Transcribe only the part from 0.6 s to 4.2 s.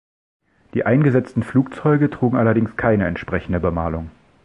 Die eingesetzten Flugzeuge trugen allerdings keine entsprechende Bemalung.